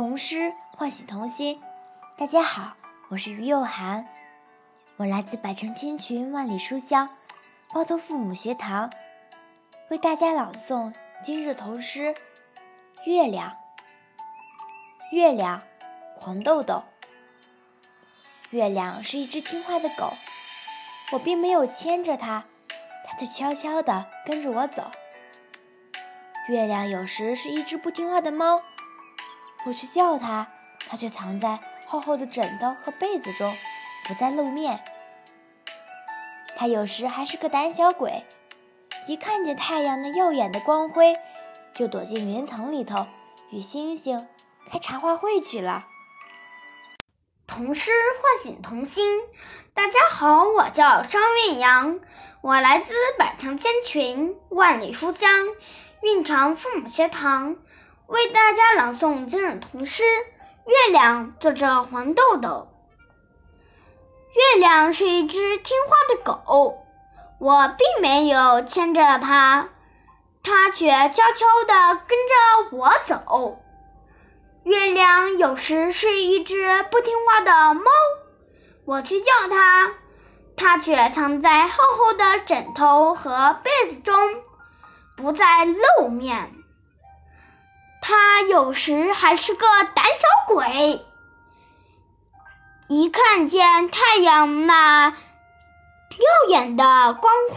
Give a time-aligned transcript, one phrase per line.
[0.00, 1.60] 童诗唤醒童心。
[2.16, 2.72] 大家好，
[3.10, 4.08] 我是于幼涵，
[4.96, 7.10] 我来自百城千群万里书香
[7.70, 8.90] 包头父母学堂，
[9.90, 12.14] 为大家朗诵今日童诗
[13.04, 13.50] 《月亮》。
[15.14, 15.60] 月亮，
[16.16, 16.82] 黄豆豆。
[18.48, 20.14] 月亮是一只听话的狗，
[21.12, 22.42] 我并没有牵着它，
[23.06, 24.90] 它就悄悄地跟着我走。
[26.48, 28.62] 月亮有时是一只不听话的猫，
[29.66, 30.46] 我去叫它，
[30.88, 33.54] 它却藏在厚厚的枕头和被子中，
[34.06, 34.80] 不再露面。
[36.56, 38.24] 它有时还是个胆小鬼，
[39.06, 41.16] 一看见太阳那耀眼的光辉，
[41.74, 43.06] 就躲进云层里头，
[43.50, 44.26] 与星星
[44.70, 45.86] 开茶话会去了。
[47.46, 47.90] 童诗
[48.22, 49.20] 唤醒童心。
[49.74, 52.00] 大家好，我叫张韵阳，
[52.42, 55.30] 我来自百城千群，万里书香
[56.02, 57.56] 蕴长父母学堂，
[58.10, 60.02] 为大家朗诵今日童诗
[60.66, 62.66] 《月亮》，作者黄豆豆。
[64.34, 66.84] 月亮是一只听话的狗，
[67.38, 69.68] 我并没有牵着它，
[70.42, 73.62] 它却悄悄地跟着我走。
[74.64, 77.84] 月亮有时是一只不听话的猫，
[78.86, 79.92] 我去叫它，
[80.56, 84.12] 它却藏在厚厚的枕头和被子中，
[85.16, 86.56] 不再露面。
[88.10, 91.06] 他有时还是个胆小鬼，
[92.88, 96.82] 一看见太阳那耀眼的
[97.14, 97.56] 光辉，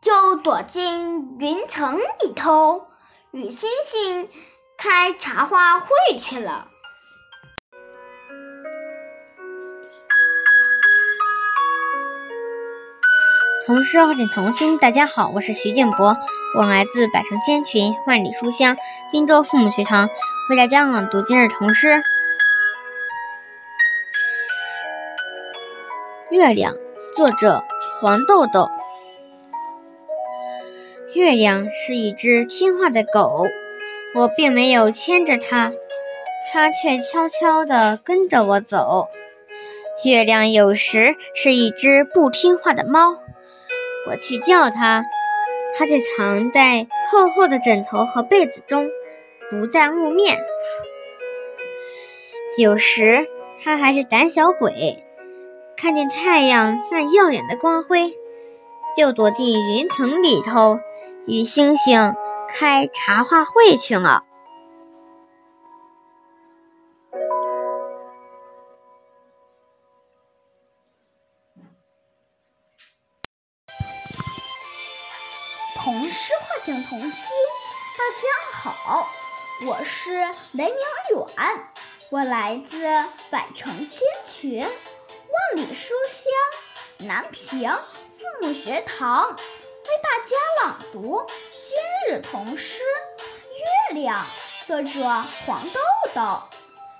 [0.00, 2.88] 就躲进云层里头，
[3.30, 4.28] 与星星。
[4.76, 5.86] 开茶话会
[6.18, 6.66] 去了。
[13.66, 16.18] 童诗唤醒童心，大家好，我是徐建博，
[16.54, 18.76] 我来自百城千群万里书香
[19.10, 20.10] 滨州父母学堂，
[20.50, 21.88] 为大家朗读今日童诗
[26.28, 26.74] 《月亮》，
[27.16, 27.64] 作者
[28.02, 28.68] 黄豆豆。
[31.14, 33.46] 月亮是一只听话的狗。
[34.14, 35.72] 我并没有牵着它，
[36.52, 39.08] 它却悄悄地跟着我走。
[40.04, 43.16] 月亮有时是一只不听话的猫，
[44.06, 45.04] 我去叫它，
[45.76, 48.88] 它却藏在厚厚的枕头和被子中，
[49.50, 50.38] 不再露面。
[52.58, 53.26] 有时
[53.62, 55.02] 它还是胆小鬼，
[55.76, 58.14] 看见太阳那耀眼的光辉，
[58.96, 60.78] 就躲进云层里头，
[61.26, 62.14] 与星星。
[62.56, 64.22] 开茶话会去了。
[75.94, 79.08] 童诗唤醒童心，大家好，
[79.64, 80.10] 我是
[80.54, 80.74] 雷明
[81.10, 81.68] 远，
[82.08, 82.82] 我来自
[83.30, 84.68] 百城千群，万
[85.54, 89.36] 里书香南平父母学堂，为
[90.02, 91.24] 大家朗读。
[91.52, 91.78] 今
[92.08, 92.82] 日童诗
[93.92, 94.26] 《月亮》，
[94.66, 95.08] 作者
[95.46, 95.80] 黄豆
[96.12, 96.42] 豆。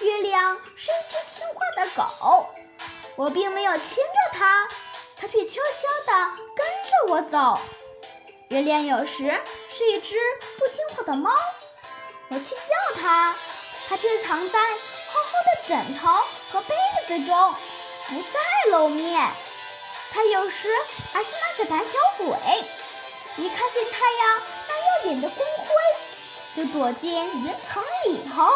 [0.00, 2.46] 月亮是一只听话的狗，
[3.16, 4.66] 我并没有牵着它，
[5.14, 7.60] 它却悄悄地跟着我走。
[8.48, 9.38] 月亮有时
[9.68, 10.16] 是一只
[10.58, 11.30] 不听话的猫，
[12.30, 13.36] 我去叫它，
[13.86, 16.08] 它却藏在厚厚的枕头
[16.50, 16.74] 和被
[17.06, 17.54] 子中，
[18.08, 19.30] 不再露面。
[20.10, 20.74] 它有时
[21.12, 21.92] 还是那个胆小
[22.24, 22.36] 鬼。
[23.36, 25.68] 一看见太阳那耀眼的光辉，
[26.56, 28.50] 就躲进云层里头，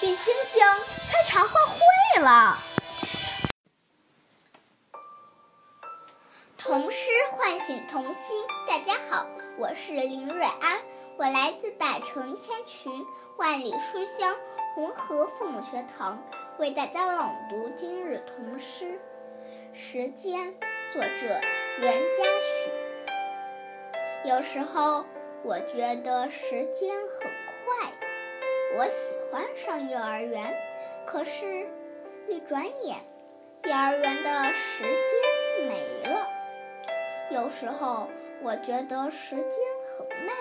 [0.00, 0.66] 与星星
[1.12, 2.58] 开茶话会了。
[6.70, 9.26] 童诗唤醒童心，大家好，
[9.58, 10.80] 我是林瑞安，
[11.16, 13.04] 我来自百城千群，
[13.38, 14.36] 万里书香
[14.72, 16.22] 红河父母学堂，
[16.60, 19.00] 为大家朗读今日童诗
[19.74, 20.54] 《时间》，
[20.92, 21.40] 作者
[21.80, 22.70] 袁家许。
[24.30, 25.04] 有时候
[25.42, 27.28] 我觉得时间很
[27.64, 27.90] 快，
[28.76, 30.54] 我喜欢上幼儿园，
[31.04, 31.66] 可是，
[32.28, 33.04] 一转眼，
[33.64, 35.19] 幼儿园的时间。
[37.50, 38.08] 时候
[38.42, 39.44] 我觉得时间
[39.98, 40.34] 很慢，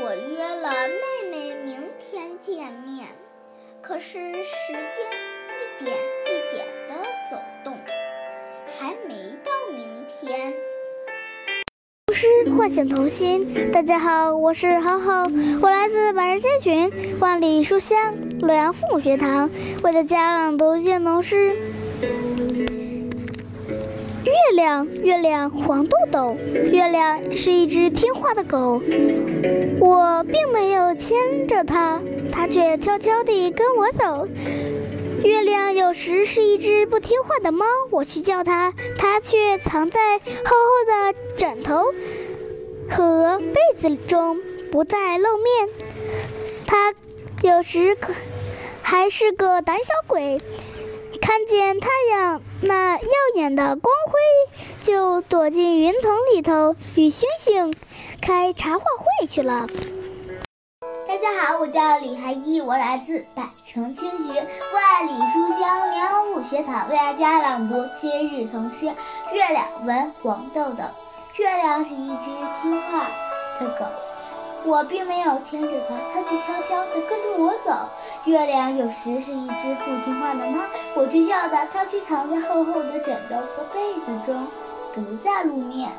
[0.00, 3.08] 我约了妹妹明天见面，
[3.82, 4.12] 可是
[4.44, 4.80] 时间
[5.58, 6.94] 一点一点的
[7.30, 7.76] 走动，
[8.78, 9.14] 还没
[9.44, 10.54] 到明天。
[12.14, 12.26] 诗
[12.56, 15.24] 唤醒童心，大家好，我是好好，
[15.60, 19.50] 我来自百日千群，万里书香洛阳父母学堂，
[19.82, 21.52] 为大家朗读《念童诗》。
[24.36, 26.36] 月亮，月亮黄豆豆。
[26.70, 28.80] 月亮是一只听话的狗，
[29.80, 32.00] 我并没有牵着它，
[32.30, 34.28] 它却悄悄地跟我走。
[35.24, 41.82] 月亮有时是一只不听话的猫，我去叫它，它却藏在厚厚的枕头
[42.90, 44.38] 和被子中，
[44.70, 45.68] 不再露面。
[46.66, 46.94] 它
[47.42, 48.12] 有时可
[48.82, 50.38] 还是个胆小鬼。
[51.26, 57.74] 看见太阳那耀眼的光辉，就躲进云层里头与星星
[58.22, 59.66] 开茶话会去了。
[61.04, 64.34] 大家好，我叫李海一，我来自百城青学
[64.72, 68.86] 万里书香苗五学堂，为大家朗读今日童诗
[69.34, 70.84] 《月亮》文黄豆豆。
[71.38, 72.30] 月亮是一只
[72.62, 73.08] 听话
[73.58, 73.84] 的狗。
[74.64, 77.72] 我并没有牵着它，它却悄悄地跟着我走。
[78.24, 80.64] 月亮有时是一只不听话的猫，
[80.94, 84.46] 我去叫它，它却藏在厚厚的枕头和被子中，
[84.94, 85.90] 不再露面。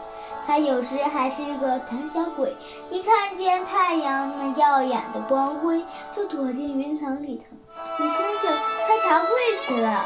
[0.45, 2.55] 它有时还是一个胆小鬼，
[2.89, 8.49] 一看见太阳那耀眼的光辉，就躲进云层里头，与星星
[8.87, 9.27] 开茶会
[9.59, 10.05] 去了。